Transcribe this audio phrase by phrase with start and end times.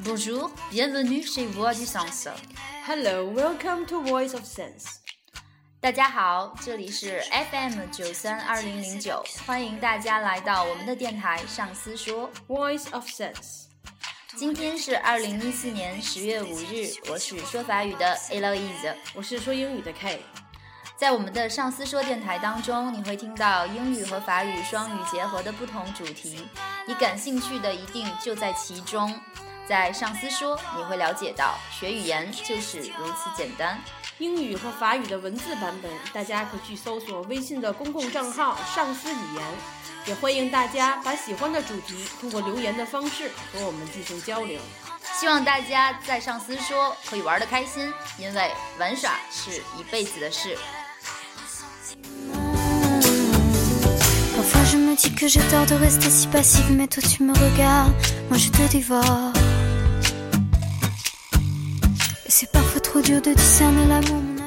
[0.00, 2.28] Bonjour, bienvenue chez Voix du Sens.
[2.86, 4.86] Hello, welcome to Voice of Sense.
[5.80, 13.64] 大家好，这里是 FM 九三二零零九，欢迎大家来到我们的电台上司说 Voice of Sense。
[14.34, 20.22] 今天是二零一四年十月五日，我是说法语的 Eloise，我是说英语的 K。
[20.96, 26.46] 在我们的上司说电台当中，你会听到英语和法语双语结合的不同主题，
[26.86, 29.18] 你感兴趣的一定就在其中。
[29.68, 33.80] 在上司说，你会了解到学语言就是如此简单。
[34.18, 39.44] 英语和法语的文字版本，大家可去搜索微信的公共账号“上司语言”，
[40.06, 44.60] 也欢迎大家把喜欢的主题通过留言的方式和我们进行交流。
[45.14, 50.58] 希望大家在上司说可以玩得开心，因为玩耍是一辈子的事。
[54.92, 57.92] Me dis que j'ai tort de rester si passive, mais toi tu me regardes,
[58.28, 59.32] moi je te dévore.
[62.26, 64.41] Et c'est parfois trop dur de discerner l'amour.